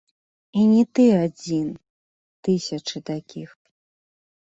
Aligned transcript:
І 0.59 0.61
не 0.69 0.83
ты 0.99 1.03
адзін, 1.25 1.67
тысячы 2.47 2.97
такіх. 3.11 3.49